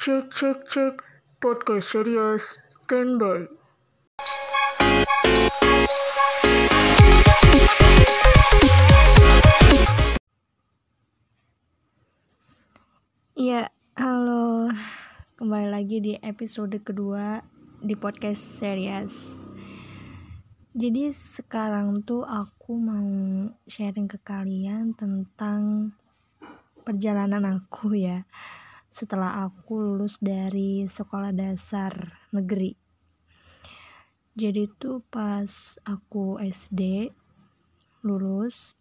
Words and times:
Cek 0.00 0.32
cek 0.32 0.58
cek 0.72 0.94
podcast 1.44 1.92
serius 1.92 2.56
standby. 2.88 3.44
Iya, 13.36 13.68
halo. 13.92 14.72
Kembali 15.36 15.68
lagi 15.68 16.00
di 16.00 16.16
episode 16.24 16.80
kedua 16.80 17.44
di 17.84 17.92
podcast 17.92 18.40
serius. 18.40 19.36
Jadi 20.72 21.12
sekarang 21.12 22.08
tuh 22.08 22.24
aku 22.24 22.72
mau 22.72 23.12
sharing 23.68 24.08
ke 24.08 24.16
kalian 24.24 24.96
tentang 24.96 25.92
perjalanan 26.88 27.44
aku 27.60 27.92
ya. 28.00 28.24
Setelah 28.90 29.46
aku 29.46 29.78
lulus 29.78 30.18
dari 30.18 30.84
sekolah 30.84 31.30
dasar 31.30 32.20
negeri. 32.34 32.74
Jadi 34.34 34.66
tuh 34.78 35.02
pas 35.06 35.78
aku 35.86 36.38
SD 36.38 37.10
lulus, 38.02 38.74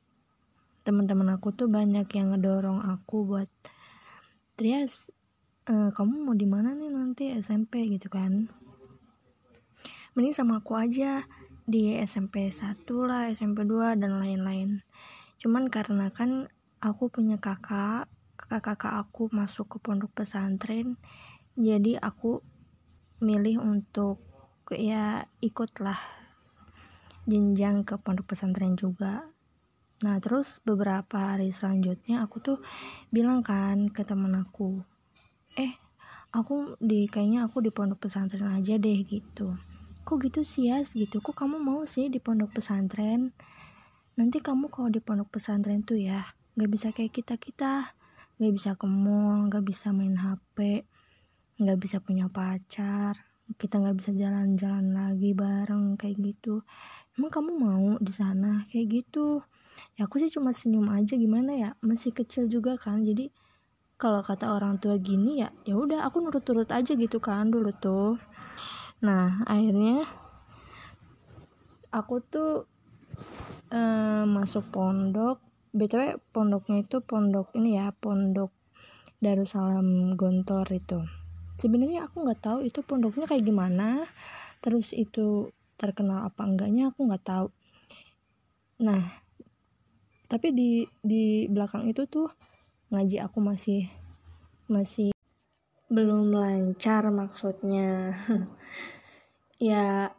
teman-teman 0.86 1.38
aku 1.38 1.54
tuh 1.54 1.70
banyak 1.70 2.06
yang 2.18 2.34
ngedorong 2.34 2.82
aku 2.86 3.26
buat 3.26 3.50
Trias 4.60 5.08
uh, 5.72 5.88
kamu 5.96 6.28
mau 6.28 6.36
di 6.36 6.44
mana 6.44 6.76
nih 6.76 6.92
nanti 6.92 7.32
SMP 7.32 7.88
gitu 7.88 8.12
kan. 8.12 8.52
Mending 10.18 10.36
sama 10.36 10.60
aku 10.60 10.76
aja 10.76 11.24
di 11.64 11.96
SMP 12.02 12.50
1 12.50 12.84
lah 13.06 13.30
SMP 13.30 13.64
2 13.64 13.96
dan 14.02 14.20
lain-lain. 14.20 14.84
Cuman 15.40 15.72
karena 15.72 16.12
kan 16.12 16.52
aku 16.82 17.08
punya 17.08 17.40
kakak 17.40 18.12
kakak-kakak 18.40 19.04
aku 19.04 19.28
masuk 19.36 19.76
ke 19.76 19.78
pondok 19.84 20.16
pesantren 20.16 20.96
jadi 21.60 22.00
aku 22.00 22.40
milih 23.20 23.60
untuk 23.60 24.24
ya 24.72 25.28
ikutlah 25.44 26.00
jenjang 27.28 27.84
ke 27.84 28.00
pondok 28.00 28.32
pesantren 28.32 28.80
juga 28.80 29.28
Nah 30.00 30.16
terus 30.24 30.64
beberapa 30.64 31.36
hari 31.36 31.52
selanjutnya 31.52 32.24
aku 32.24 32.40
tuh 32.40 32.58
bilang 33.12 33.44
kan 33.44 33.92
ke 33.92 34.08
temen 34.08 34.32
aku, 34.32 34.80
eh 35.60 35.76
aku 36.32 36.80
di 36.80 37.04
kayaknya 37.12 37.44
aku 37.44 37.60
di 37.60 37.68
pondok 37.68 38.08
pesantren 38.08 38.48
aja 38.48 38.80
deh 38.80 39.04
gitu. 39.04 39.60
Kok 40.08 40.18
gitu 40.24 40.42
sih 40.48 40.72
ya 40.72 40.80
gitu? 40.88 41.20
Kok 41.20 41.36
kamu 41.36 41.60
mau 41.60 41.84
sih 41.84 42.08
di 42.08 42.24
pondok 42.24 42.56
pesantren? 42.56 43.36
Nanti 44.16 44.40
kamu 44.40 44.72
kalau 44.72 44.88
di 44.88 45.04
pondok 45.04 45.36
pesantren 45.36 45.84
tuh 45.84 46.00
ya 46.00 46.32
nggak 46.56 46.70
bisa 46.72 46.88
kayak 46.96 47.12
kita 47.12 47.36
kita, 47.36 47.92
nggak 48.40 48.54
bisa 48.56 48.72
ke 48.80 48.88
mall, 48.88 49.52
nggak 49.52 49.64
bisa 49.68 49.92
main 49.92 50.16
HP, 50.16 50.88
nggak 51.60 51.80
bisa 51.80 52.00
punya 52.00 52.32
pacar, 52.32 53.14
kita 53.60 53.84
nggak 53.84 53.98
bisa 54.00 54.12
jalan-jalan 54.16 54.96
lagi 54.96 55.36
bareng 55.36 56.00
kayak 56.00 56.18
gitu. 56.24 56.64
Emang 57.20 57.32
kamu 57.36 57.52
mau 57.60 57.86
di 58.00 58.16
sana 58.16 58.64
kayak 58.72 58.88
gitu? 59.04 59.44
ya 59.96 60.08
aku 60.08 60.20
sih 60.20 60.32
cuma 60.32 60.52
senyum 60.52 60.88
aja 60.92 61.16
gimana 61.16 61.52
ya 61.56 61.70
masih 61.84 62.12
kecil 62.12 62.48
juga 62.52 62.76
kan 62.80 63.04
jadi 63.04 63.32
kalau 64.00 64.24
kata 64.24 64.56
orang 64.56 64.80
tua 64.80 64.96
gini 64.96 65.44
ya 65.44 65.52
ya 65.68 65.76
udah 65.76 66.08
aku 66.08 66.24
nurut-nurut 66.24 66.72
aja 66.72 66.96
gitu 66.96 67.20
kan 67.20 67.52
dulu 67.52 67.72
tuh 67.76 68.16
nah 69.04 69.44
akhirnya 69.48 70.08
aku 71.92 72.24
tuh 72.24 72.68
uh, 73.72 74.24
masuk 74.28 74.68
pondok 74.72 75.40
btw 75.70 76.18
pondoknya 76.34 76.82
itu 76.82 76.98
pondok 77.06 77.54
ini 77.54 77.78
ya 77.78 77.94
pondok 77.94 78.50
Darussalam 79.20 80.16
Gontor 80.16 80.64
itu. 80.72 81.04
Sebenarnya 81.60 82.08
aku 82.08 82.24
nggak 82.24 82.40
tahu 82.40 82.60
itu 82.64 82.80
pondoknya 82.82 83.28
kayak 83.28 83.44
gimana 83.44 84.08
terus 84.64 84.96
itu 84.96 85.52
terkenal 85.76 86.28
apa 86.28 86.48
enggaknya 86.48 86.92
aku 86.92 87.04
nggak 87.04 87.26
tahu. 87.28 87.48
Nah 88.80 89.04
tapi 90.32 90.56
di 90.56 90.88
di 91.04 91.52
belakang 91.52 91.90
itu 91.92 92.08
tuh 92.08 92.32
ngaji 92.96 93.20
aku 93.20 93.44
masih 93.44 93.92
masih 94.72 95.12
belum 95.92 96.32
lancar 96.34 97.12
maksudnya. 97.12 98.16
Ya 99.60 100.16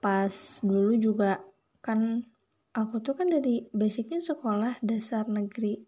pas 0.00 0.32
dulu 0.64 0.96
juga 0.96 1.44
kan 1.84 2.24
aku 2.76 3.00
tuh 3.00 3.16
kan 3.16 3.28
dari 3.32 3.68
basicnya 3.72 4.20
sekolah 4.20 4.80
dasar 4.84 5.24
negeri. 5.28 5.80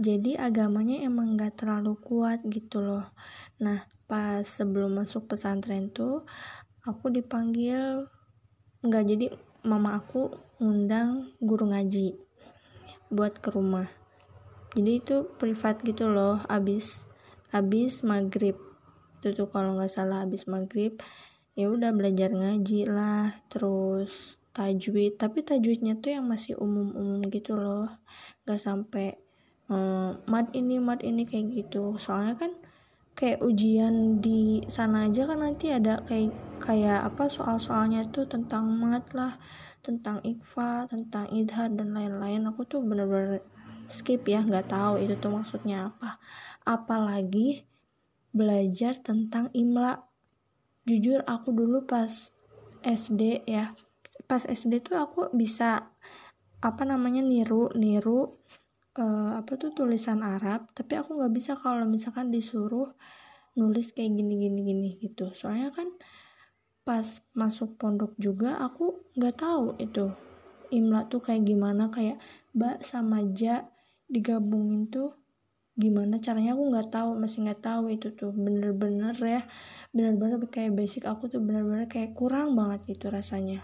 Jadi 0.00 0.34
agamanya 0.34 1.04
emang 1.04 1.36
gak 1.36 1.62
terlalu 1.62 1.94
kuat 2.00 2.42
gitu 2.48 2.80
loh. 2.82 3.12
Nah 3.60 3.86
pas 4.10 4.44
sebelum 4.44 5.00
masuk 5.00 5.24
pesantren 5.30 5.88
tuh 5.88 6.26
aku 6.84 7.08
dipanggil 7.08 8.04
nggak 8.82 9.04
jadi 9.08 9.26
mama 9.64 9.96
aku 9.96 10.36
ngundang 10.58 11.32
guru 11.38 11.70
ngaji 11.70 12.18
buat 13.08 13.38
ke 13.38 13.54
rumah. 13.54 13.88
Jadi 14.74 14.92
itu 15.00 15.16
privat 15.38 15.80
gitu 15.86 16.10
loh 16.10 16.42
abis 16.50 17.06
abis 17.54 18.02
maghrib. 18.02 18.58
Itu 19.20 19.32
tuh 19.32 19.48
kalau 19.48 19.78
nggak 19.78 19.92
salah 19.92 20.26
abis 20.26 20.50
maghrib 20.50 20.98
ya 21.52 21.68
udah 21.68 21.92
belajar 21.92 22.32
ngaji 22.32 22.88
lah 22.88 23.36
terus 23.52 24.41
tajwid 24.52 25.16
tapi 25.16 25.40
tajwidnya 25.40 25.96
tuh 25.98 26.16
yang 26.16 26.28
masih 26.28 26.54
umum-umum 26.60 27.24
gitu 27.32 27.56
loh. 27.56 27.88
Nggak 28.44 28.60
sampai 28.60 29.16
um, 29.72 30.20
mat 30.28 30.52
ini 30.52 30.76
mat 30.78 31.00
ini 31.00 31.24
kayak 31.24 31.46
gitu. 31.56 31.96
Soalnya 31.96 32.36
kan 32.36 32.52
kayak 33.16 33.44
ujian 33.44 34.20
di 34.24 34.64
sana 34.68 35.08
aja 35.08 35.28
kan 35.28 35.40
nanti 35.44 35.68
ada 35.72 36.00
kayak 36.04 36.32
kayak 36.60 37.04
apa 37.12 37.28
soal-soalnya 37.28 38.08
tuh 38.08 38.24
tentang 38.24 38.68
mat 38.80 39.04
lah 39.12 39.36
tentang 39.82 40.22
ikfa 40.22 40.86
tentang 40.86 41.26
idhar 41.32 41.72
dan 41.72 41.96
lain-lain. 41.96 42.46
Aku 42.52 42.68
tuh 42.68 42.84
bener-bener 42.84 43.42
skip 43.90 44.24
ya 44.28 44.44
nggak 44.44 44.70
tahu 44.70 45.02
itu 45.02 45.16
tuh 45.18 45.32
maksudnya 45.32 45.90
apa. 45.90 46.20
Apalagi 46.62 47.64
belajar 48.30 49.00
tentang 49.00 49.48
imla. 49.56 50.04
Jujur 50.82 51.22
aku 51.30 51.54
dulu 51.54 51.86
pas 51.86 52.34
SD 52.82 53.46
ya 53.46 53.70
pas 54.32 54.48
SD 54.48 54.80
tuh 54.80 54.96
aku 54.96 55.28
bisa 55.36 55.92
apa 56.64 56.82
namanya 56.88 57.20
niru 57.20 57.68
niru 57.76 58.40
uh, 58.96 59.36
apa 59.36 59.60
tuh 59.60 59.76
tulisan 59.76 60.24
Arab 60.24 60.72
tapi 60.72 60.96
aku 60.96 61.20
nggak 61.20 61.32
bisa 61.36 61.52
kalau 61.52 61.84
misalkan 61.84 62.32
disuruh 62.32 62.96
nulis 63.60 63.92
kayak 63.92 64.16
gini 64.16 64.48
gini 64.48 64.60
gini 64.64 64.90
gitu. 65.04 65.36
Soalnya 65.36 65.68
kan 65.68 65.92
pas 66.80 67.04
masuk 67.36 67.76
pondok 67.76 68.16
juga 68.16 68.56
aku 68.56 69.12
nggak 69.20 69.36
tahu 69.36 69.76
itu 69.76 70.08
imla 70.72 71.04
tuh 71.12 71.20
kayak 71.20 71.44
gimana 71.44 71.92
kayak 71.92 72.16
ba 72.56 72.80
sama 72.80 73.20
ja 73.36 73.68
digabungin 74.08 74.88
tuh 74.88 75.12
gimana. 75.76 76.24
Caranya 76.24 76.56
aku 76.56 76.72
nggak 76.72 76.88
tahu 76.88 77.20
masih 77.20 77.44
nggak 77.44 77.60
tahu 77.60 77.92
itu 77.92 78.16
tuh. 78.16 78.32
Bener-bener 78.32 79.12
ya 79.20 79.44
bener-bener 79.92 80.40
kayak 80.48 80.72
basic 80.72 81.04
aku 81.04 81.28
tuh 81.28 81.44
bener-bener 81.44 81.84
kayak 81.84 82.16
kurang 82.16 82.56
banget 82.56 82.96
itu 82.96 83.12
rasanya 83.12 83.60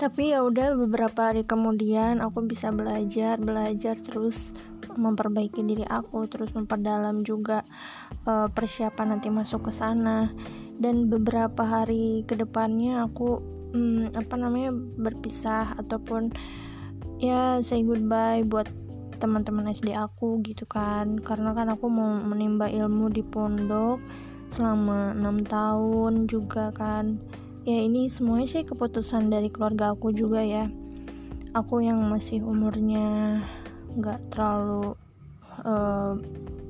tapi 0.00 0.32
ya 0.32 0.40
udah 0.40 0.80
beberapa 0.80 1.28
hari 1.28 1.44
kemudian 1.44 2.24
aku 2.24 2.40
bisa 2.48 2.72
belajar 2.72 3.36
belajar 3.36 4.00
terus 4.00 4.56
memperbaiki 4.96 5.60
diri 5.60 5.84
aku 5.84 6.24
terus 6.24 6.56
memperdalam 6.56 7.20
juga 7.20 7.60
uh, 8.24 8.48
persiapan 8.48 9.16
nanti 9.16 9.28
masuk 9.28 9.68
ke 9.68 9.72
sana. 9.76 10.32
Dan 10.80 11.12
beberapa 11.12 11.60
hari 11.60 12.24
ke 12.24 12.32
depannya 12.32 13.04
aku 13.04 13.44
um, 13.76 14.08
apa 14.16 14.34
namanya 14.40 14.72
berpisah 14.72 15.76
ataupun 15.76 16.32
ya 17.20 17.60
say 17.60 17.84
goodbye 17.84 18.40
buat 18.48 18.72
teman-teman 19.20 19.68
SD 19.68 19.92
aku 19.92 20.40
gitu 20.40 20.64
kan. 20.64 21.20
Karena 21.20 21.52
kan 21.52 21.68
aku 21.68 21.92
mau 21.92 22.16
menimba 22.24 22.72
ilmu 22.72 23.12
di 23.12 23.20
pondok 23.20 24.00
selama 24.48 25.12
enam 25.12 25.44
tahun 25.44 26.24
juga 26.24 26.72
kan 26.72 27.20
ya 27.68 27.78
ini 27.84 28.08
semuanya 28.08 28.48
sih 28.48 28.64
keputusan 28.64 29.28
dari 29.28 29.52
keluarga 29.52 29.92
aku 29.92 30.12
juga 30.12 30.40
ya. 30.40 30.68
Aku 31.52 31.82
yang 31.82 31.98
masih 32.06 32.46
umurnya 32.46 33.42
nggak 33.98 34.20
terlalu 34.30 34.94
uh, 35.66 36.14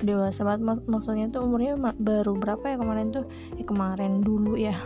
dewasa 0.01 0.43
banget. 0.43 0.61
Mak 0.65 0.79
maksudnya 0.89 1.29
tuh 1.29 1.45
umurnya 1.47 1.77
baru 2.01 2.35
berapa 2.37 2.75
ya 2.75 2.77
kemarin 2.81 3.13
tuh? 3.13 3.25
Ya 3.61 3.65
kemarin 3.67 4.25
dulu 4.25 4.57
ya. 4.57 4.77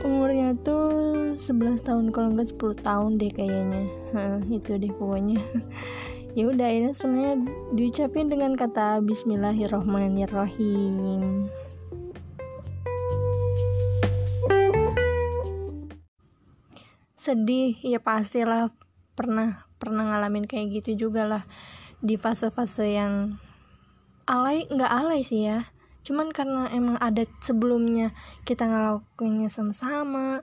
Umurnya 0.00 0.56
tuh 0.64 1.36
11 1.36 1.84
tahun 1.84 2.08
kalau 2.08 2.32
enggak 2.32 2.56
10 2.56 2.72
tahun 2.80 3.20
deh 3.20 3.28
kayaknya. 3.36 3.84
Itu 4.48 4.80
deh 4.80 4.92
pokoknya. 4.96 5.44
Ya 6.38 6.46
udah 6.46 6.70
ini 6.70 6.94
semuanya 6.94 7.42
diucapin 7.74 8.30
dengan 8.30 8.54
kata 8.54 9.02
Bismillahirrohmanirrohim 9.02 11.50
sedih 17.20 17.76
ya 17.84 18.00
pastilah 18.00 18.72
pernah 19.12 19.68
pernah 19.76 20.08
ngalamin 20.08 20.48
kayak 20.48 20.80
gitu 20.80 21.04
juga 21.04 21.28
lah 21.28 21.44
di 22.00 22.16
fase-fase 22.16 22.96
yang 22.96 23.36
alay 24.24 24.64
nggak 24.72 24.88
alay 24.88 25.20
sih 25.20 25.44
ya. 25.44 25.68
Cuman 26.00 26.32
karena 26.32 26.72
emang 26.72 26.96
ada 26.96 27.28
sebelumnya 27.44 28.16
kita 28.48 28.64
ngelakuinnya 28.64 29.52
sama-sama 29.52 30.40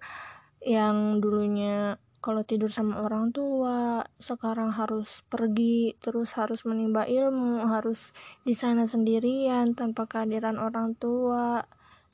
yang 0.62 1.18
dulunya 1.18 1.98
kalau 2.22 2.46
tidur 2.46 2.70
sama 2.70 3.02
orang 3.02 3.34
tua 3.34 4.06
sekarang 4.22 4.70
harus 4.74 5.26
pergi 5.32 5.98
terus 5.98 6.38
harus 6.38 6.62
menimba 6.68 7.10
ilmu 7.10 7.66
harus 7.66 8.14
di 8.46 8.54
sana 8.54 8.86
sendirian 8.86 9.74
tanpa 9.74 10.06
kehadiran 10.06 10.62
orang 10.62 10.94
tua 10.98 11.66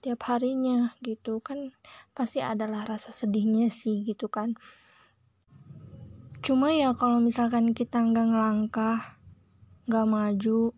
tiap 0.03 0.27
harinya 0.27 0.91
gitu. 1.00 1.39
Kan 1.39 1.71
pasti 2.11 2.44
adalah 2.44 2.83
rasa 2.83 3.15
sedihnya 3.15 3.71
sih 3.71 4.03
gitu 4.03 4.27
kan. 4.27 4.59
Cuma 6.44 6.75
ya 6.75 6.91
kalau 6.91 7.23
misalkan 7.23 7.71
kita 7.71 8.03
nggak 8.03 8.27
ngelangkah 8.27 9.15
nggak 9.88 10.07
maju 10.07 10.75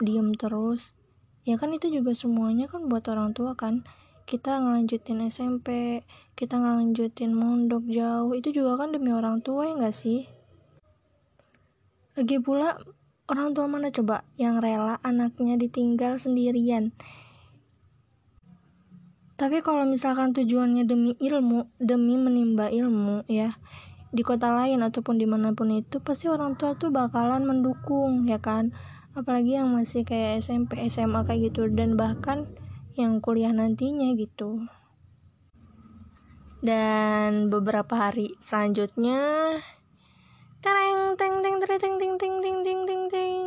diem 0.00 0.36
terus 0.36 0.96
ya 1.44 1.60
kan 1.60 1.72
itu 1.72 1.92
juga 1.92 2.16
semuanya 2.16 2.64
kan 2.72 2.88
buat 2.88 3.04
orang 3.12 3.36
tua 3.36 3.52
kan. 3.52 3.84
Kita 4.24 4.56
ngelanjutin 4.56 5.28
SMP 5.28 6.00
kita 6.32 6.56
ngelanjutin 6.56 7.36
mondok 7.36 7.84
jauh 7.86 8.32
itu 8.32 8.50
juga 8.50 8.80
kan 8.80 8.96
demi 8.96 9.12
orang 9.12 9.44
tua 9.44 9.68
ya 9.68 9.76
nggak 9.76 9.92
sih? 9.92 10.24
Lagi 12.16 12.40
pula 12.40 12.80
orang 13.28 13.52
tua 13.52 13.66
mana 13.68 13.88
coba 13.88 14.24
yang 14.40 14.60
rela 14.60 15.00
anaknya 15.00 15.60
ditinggal 15.60 16.16
sendirian 16.20 16.92
tapi 19.34 19.66
kalau 19.66 19.82
misalkan 19.82 20.30
tujuannya 20.30 20.86
demi 20.86 21.18
ilmu 21.18 21.66
demi 21.82 22.14
menimba 22.14 22.70
ilmu 22.70 23.26
ya 23.26 23.58
di 24.14 24.22
kota 24.22 24.54
lain 24.54 24.78
ataupun 24.78 25.18
di 25.18 25.26
mana 25.26 25.50
pun 25.58 25.74
itu 25.74 25.98
pasti 25.98 26.30
orang 26.30 26.54
tua 26.54 26.78
tuh 26.78 26.94
bakalan 26.94 27.42
mendukung 27.42 28.30
ya 28.30 28.38
kan? 28.38 28.70
Apalagi 29.18 29.58
yang 29.58 29.74
masih 29.74 30.06
kayak 30.06 30.38
SMP 30.38 30.78
SMA 30.86 31.26
kayak 31.26 31.50
gitu 31.50 31.66
dan 31.66 31.98
bahkan 31.98 32.46
yang 32.94 33.18
kuliah 33.18 33.50
nantinya 33.50 34.14
gitu. 34.14 34.70
Dan 36.62 37.50
beberapa 37.50 37.98
hari 37.98 38.38
selanjutnya 38.38 39.18
tereng 40.62 41.18
teng 41.18 41.42
teng 41.42 41.58
teng 41.58 41.78
teng 41.82 41.94
teng 41.98 42.14
teng 42.22 42.34
teng 42.38 42.58
teng 42.62 42.80
teng 42.86 43.02
teng. 43.10 43.46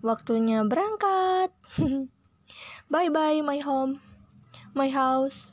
Waktunya 0.00 0.64
berangkat. 0.64 1.52
Bye 2.92 3.12
bye 3.12 3.44
my 3.44 3.60
home 3.60 4.15
my 4.76 4.92
house 4.92 5.48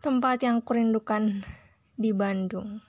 tempat 0.00 0.40
yang 0.40 0.64
kurindukan 0.64 1.44
di 1.92 2.08
Bandung 2.08 2.80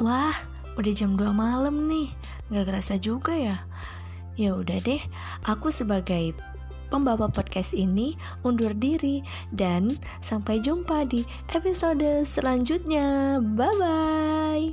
Wah, 0.00 0.32
udah 0.80 0.92
jam 0.96 1.12
2 1.12 1.28
malam 1.28 1.84
nih. 1.84 2.08
Gak 2.48 2.72
kerasa 2.72 2.96
juga 2.96 3.36
ya. 3.36 3.52
Ya 4.32 4.56
udah 4.56 4.80
deh, 4.80 5.04
aku 5.44 5.68
sebagai 5.68 6.32
pembawa 6.90 7.30
podcast 7.30 7.72
ini 7.72 8.18
undur 8.42 8.74
diri 8.74 9.22
dan 9.54 9.94
sampai 10.18 10.58
jumpa 10.58 11.06
di 11.06 11.22
episode 11.54 12.26
selanjutnya. 12.26 13.38
Bye 13.54 13.74
bye. 13.78 14.66